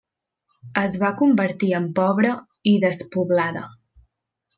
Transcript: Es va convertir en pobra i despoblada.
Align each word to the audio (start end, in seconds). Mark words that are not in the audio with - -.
Es 0.83 0.95
va 1.01 1.11
convertir 1.19 1.69
en 1.79 1.85
pobra 1.99 2.31
i 2.73 2.73
despoblada. 2.85 3.65